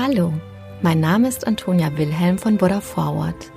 Hallo, 0.00 0.32
mein 0.80 1.00
Name 1.00 1.26
ist 1.26 1.44
Antonia 1.44 1.96
Wilhelm 1.96 2.38
von 2.38 2.56
Buddha 2.56 2.80
Forward. 2.80 3.50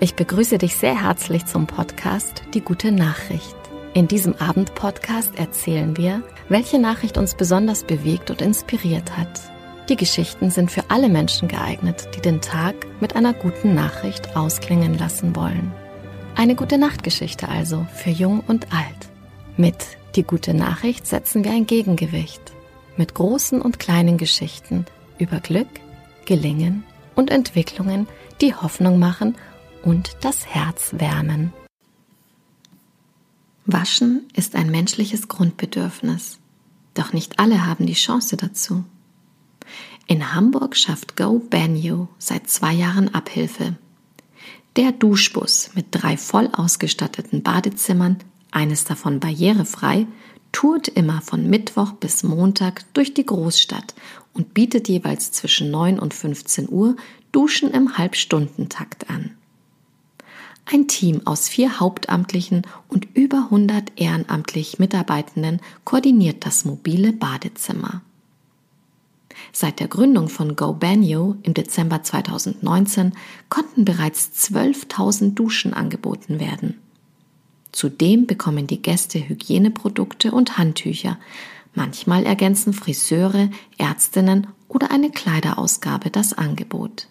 Ich 0.00 0.14
begrüße 0.14 0.58
dich 0.58 0.76
sehr 0.76 1.02
herzlich 1.02 1.46
zum 1.46 1.66
Podcast 1.66 2.42
Die 2.52 2.60
gute 2.60 2.92
Nachricht. 2.92 3.56
In 3.94 4.06
diesem 4.06 4.34
Abendpodcast 4.34 5.38
erzählen 5.38 5.96
wir, 5.96 6.22
welche 6.50 6.78
Nachricht 6.78 7.16
uns 7.16 7.34
besonders 7.34 7.84
bewegt 7.84 8.30
und 8.30 8.42
inspiriert 8.42 9.16
hat. 9.16 9.40
Die 9.88 9.96
Geschichten 9.96 10.50
sind 10.50 10.70
für 10.70 10.84
alle 10.90 11.08
Menschen 11.08 11.48
geeignet, 11.48 12.06
die 12.14 12.20
den 12.20 12.42
Tag 12.42 12.74
mit 13.00 13.16
einer 13.16 13.32
guten 13.32 13.74
Nachricht 13.74 14.36
ausklingen 14.36 14.98
lassen 14.98 15.34
wollen. 15.34 15.72
Eine 16.34 16.54
gute 16.54 16.76
Nachtgeschichte 16.76 17.48
also 17.48 17.86
für 17.94 18.10
jung 18.10 18.42
und 18.46 18.74
alt. 18.74 19.08
Mit 19.56 19.96
Die 20.16 20.22
gute 20.22 20.52
Nachricht 20.52 21.06
setzen 21.06 21.44
wir 21.44 21.52
ein 21.52 21.66
Gegengewicht. 21.66 22.42
Mit 22.98 23.14
großen 23.14 23.62
und 23.62 23.78
kleinen 23.78 24.18
Geschichten 24.18 24.84
über 25.18 25.40
Glück, 25.40 25.68
Gelingen 26.24 26.84
und 27.14 27.30
Entwicklungen, 27.30 28.06
die 28.40 28.54
Hoffnung 28.54 28.98
machen 28.98 29.36
und 29.82 30.16
das 30.20 30.46
Herz 30.46 30.92
wärmen. 30.92 31.52
Waschen 33.66 34.26
ist 34.34 34.54
ein 34.56 34.70
menschliches 34.70 35.28
Grundbedürfnis, 35.28 36.38
doch 36.94 37.12
nicht 37.12 37.38
alle 37.38 37.66
haben 37.66 37.86
die 37.86 37.94
Chance 37.94 38.36
dazu. 38.36 38.84
In 40.06 40.34
Hamburg 40.34 40.74
schafft 40.74 41.16
Go 41.16 41.38
Banyo 41.38 42.08
seit 42.18 42.48
zwei 42.48 42.72
Jahren 42.72 43.14
Abhilfe. 43.14 43.76
Der 44.76 44.92
Duschbus 44.92 45.70
mit 45.74 45.88
drei 45.90 46.16
voll 46.16 46.48
ausgestatteten 46.52 47.42
Badezimmern, 47.42 48.18
eines 48.50 48.84
davon 48.84 49.20
barrierefrei, 49.20 50.06
tourt 50.52 50.88
immer 50.88 51.20
von 51.20 51.48
Mittwoch 51.48 51.92
bis 51.92 52.22
Montag 52.22 52.84
durch 52.94 53.14
die 53.14 53.26
Großstadt 53.26 53.94
und 54.32 54.54
bietet 54.54 54.88
jeweils 54.88 55.32
zwischen 55.32 55.70
9 55.70 55.98
und 55.98 56.14
15 56.14 56.68
Uhr 56.68 56.96
Duschen 57.32 57.70
im 57.70 57.98
Halbstundentakt 57.98 59.10
an. 59.10 59.32
Ein 60.70 60.86
Team 60.86 61.22
aus 61.24 61.48
vier 61.48 61.80
Hauptamtlichen 61.80 62.62
und 62.88 63.06
über 63.14 63.44
100 63.44 63.92
ehrenamtlich 63.96 64.78
Mitarbeitenden 64.78 65.60
koordiniert 65.84 66.44
das 66.44 66.66
mobile 66.66 67.12
Badezimmer. 67.12 68.02
Seit 69.52 69.80
der 69.80 69.88
Gründung 69.88 70.28
von 70.28 70.56
Go 70.56 70.74
Banyo 70.74 71.36
im 71.42 71.54
Dezember 71.54 72.02
2019 72.02 73.14
konnten 73.48 73.84
bereits 73.84 74.30
12.000 74.50 75.34
Duschen 75.34 75.72
angeboten 75.72 76.38
werden. 76.38 76.78
Zudem 77.72 78.26
bekommen 78.26 78.66
die 78.66 78.82
Gäste 78.82 79.18
Hygieneprodukte 79.28 80.32
und 80.32 80.58
Handtücher. 80.58 81.18
Manchmal 81.74 82.24
ergänzen 82.24 82.72
Friseure, 82.72 83.50
Ärztinnen 83.76 84.46
oder 84.68 84.90
eine 84.90 85.10
Kleiderausgabe 85.10 86.10
das 86.10 86.32
Angebot. 86.32 87.08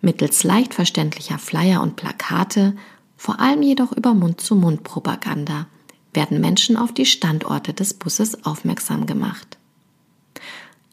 Mittels 0.00 0.44
leicht 0.44 0.74
verständlicher 0.74 1.38
Flyer 1.38 1.82
und 1.82 1.96
Plakate, 1.96 2.74
vor 3.16 3.38
allem 3.38 3.62
jedoch 3.62 3.92
über 3.92 4.14
Mund-zu-Mund-Propaganda, 4.14 5.66
werden 6.14 6.40
Menschen 6.40 6.76
auf 6.76 6.92
die 6.92 7.06
Standorte 7.06 7.74
des 7.74 7.94
Busses 7.94 8.44
aufmerksam 8.44 9.06
gemacht. 9.06 9.58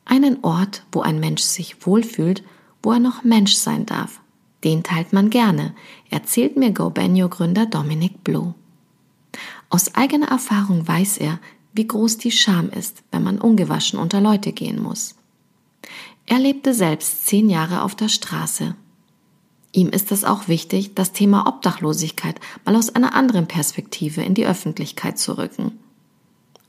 Einen 0.05 0.43
Ort, 0.43 0.83
wo 0.91 1.01
ein 1.01 1.19
Mensch 1.19 1.41
sich 1.41 1.85
wohlfühlt, 1.85 2.43
wo 2.83 2.91
er 2.91 2.99
noch 2.99 3.23
Mensch 3.23 3.55
sein 3.55 3.85
darf. 3.85 4.21
Den 4.63 4.83
teilt 4.83 5.13
man 5.13 5.29
gerne, 5.29 5.75
erzählt 6.09 6.57
mir 6.57 6.71
GoBenio-Gründer 6.71 7.65
Dominic 7.67 8.23
Blue. 8.23 8.55
Aus 9.69 9.95
eigener 9.95 10.29
Erfahrung 10.29 10.87
weiß 10.87 11.17
er, 11.17 11.39
wie 11.73 11.87
groß 11.87 12.17
die 12.17 12.31
Scham 12.31 12.69
ist, 12.69 13.03
wenn 13.11 13.23
man 13.23 13.39
ungewaschen 13.39 13.99
unter 13.99 14.21
Leute 14.21 14.51
gehen 14.51 14.81
muss. 14.81 15.15
Er 16.25 16.39
lebte 16.39 16.73
selbst 16.73 17.27
zehn 17.27 17.49
Jahre 17.49 17.83
auf 17.83 17.95
der 17.95 18.09
Straße 18.09 18.75
Ihm 19.77 19.89
ist 19.89 20.11
es 20.11 20.23
auch 20.23 20.47
wichtig, 20.47 20.95
das 20.95 21.11
Thema 21.11 21.45
Obdachlosigkeit 21.45 22.39
mal 22.65 22.75
aus 22.75 22.95
einer 22.95 23.13
anderen 23.13 23.47
Perspektive 23.47 24.23
in 24.23 24.33
die 24.33 24.47
Öffentlichkeit 24.47 25.19
zu 25.19 25.37
rücken. 25.37 25.77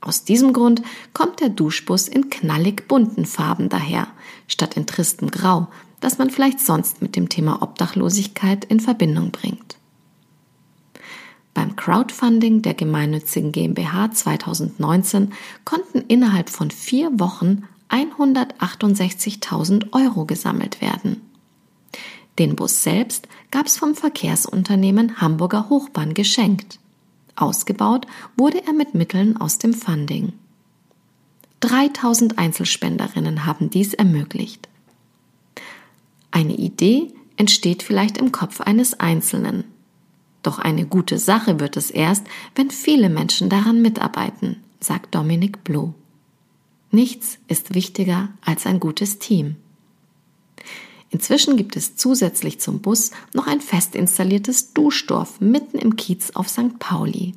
Aus 0.01 0.23
diesem 0.23 0.53
Grund 0.53 0.81
kommt 1.13 1.41
der 1.41 1.49
Duschbus 1.49 2.07
in 2.07 2.29
knallig 2.29 2.87
bunten 2.87 3.25
Farben 3.25 3.69
daher, 3.69 4.07
statt 4.47 4.77
in 4.77 4.85
tristem 4.85 5.29
Grau, 5.29 5.67
das 5.99 6.17
man 6.17 6.29
vielleicht 6.29 6.61
sonst 6.61 7.01
mit 7.01 7.15
dem 7.15 7.29
Thema 7.29 7.61
Obdachlosigkeit 7.61 8.65
in 8.65 8.79
Verbindung 8.79 9.31
bringt. 9.31 9.77
Beim 11.53 11.75
Crowdfunding 11.75 12.61
der 12.61 12.73
gemeinnützigen 12.73 13.51
GmbH 13.51 14.11
2019 14.11 15.33
konnten 15.65 15.99
innerhalb 16.07 16.49
von 16.49 16.71
vier 16.71 17.19
Wochen 17.19 17.63
168.000 17.89 19.91
Euro 19.91 20.25
gesammelt 20.25 20.79
werden. 20.79 21.21
Den 22.37 22.55
Bus 22.55 22.83
selbst 22.83 23.27
gab 23.51 23.65
es 23.65 23.77
vom 23.77 23.95
Verkehrsunternehmen 23.95 25.19
Hamburger 25.19 25.69
Hochbahn 25.69 26.13
geschenkt. 26.13 26.79
Ausgebaut 27.41 28.05
wurde 28.37 28.65
er 28.65 28.73
mit 28.73 28.95
Mitteln 28.95 29.37
aus 29.37 29.57
dem 29.57 29.73
Funding. 29.73 30.33
3000 31.61 32.37
Einzelspenderinnen 32.37 33.45
haben 33.45 33.69
dies 33.69 33.93
ermöglicht. 33.93 34.69
Eine 36.31 36.55
Idee 36.55 37.13
entsteht 37.37 37.83
vielleicht 37.83 38.17
im 38.17 38.31
Kopf 38.31 38.61
eines 38.61 38.99
Einzelnen. 38.99 39.65
Doch 40.43 40.59
eine 40.59 40.85
gute 40.85 41.17
Sache 41.19 41.59
wird 41.59 41.75
es 41.75 41.91
erst, 41.91 42.25
wenn 42.55 42.71
viele 42.71 43.09
Menschen 43.09 43.49
daran 43.49 43.81
mitarbeiten, 43.81 44.57
sagt 44.79 45.15
Dominik 45.15 45.63
Bloh. 45.63 45.93
Nichts 46.91 47.39
ist 47.47 47.75
wichtiger 47.75 48.29
als 48.43 48.65
ein 48.65 48.79
gutes 48.79 49.19
Team. 49.19 49.57
Inzwischen 51.11 51.57
gibt 51.57 51.75
es 51.75 51.95
zusätzlich 51.95 52.59
zum 52.59 52.79
Bus 52.79 53.11
noch 53.33 53.47
ein 53.47 53.61
fest 53.61 53.95
installiertes 53.95 54.73
Duschdorf 54.73 55.41
mitten 55.41 55.77
im 55.77 55.95
Kiez 55.95 56.31
auf 56.31 56.49
St. 56.49 56.77
Pauli. 56.77 57.33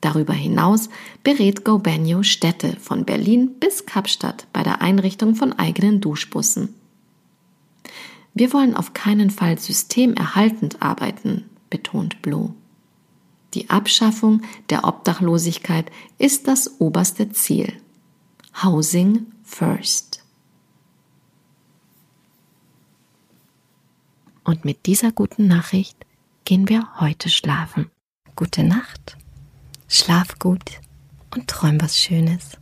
Darüber 0.00 0.32
hinaus 0.32 0.88
berät 1.22 1.64
GoBenio 1.64 2.22
Städte 2.22 2.76
von 2.80 3.04
Berlin 3.04 3.54
bis 3.58 3.86
Kapstadt 3.86 4.46
bei 4.52 4.62
der 4.62 4.80
Einrichtung 4.82 5.34
von 5.34 5.52
eigenen 5.52 6.00
Duschbussen. 6.00 6.74
Wir 8.34 8.52
wollen 8.52 8.76
auf 8.76 8.94
keinen 8.94 9.30
Fall 9.30 9.58
systemerhaltend 9.58 10.80
arbeiten, 10.80 11.44
betont 11.68 12.22
Bloh. 12.22 12.54
Die 13.54 13.68
Abschaffung 13.68 14.42
der 14.70 14.84
Obdachlosigkeit 14.84 15.90
ist 16.18 16.48
das 16.48 16.80
oberste 16.80 17.30
Ziel. 17.32 17.72
Housing 18.62 19.26
first. 19.42 20.09
Und 24.44 24.64
mit 24.64 24.86
dieser 24.86 25.12
guten 25.12 25.46
Nachricht 25.46 25.96
gehen 26.44 26.68
wir 26.68 27.00
heute 27.00 27.28
schlafen. 27.28 27.90
Gute 28.36 28.64
Nacht, 28.64 29.16
schlaf 29.88 30.38
gut 30.38 30.80
und 31.34 31.48
träum 31.48 31.80
was 31.80 31.98
Schönes. 31.98 32.56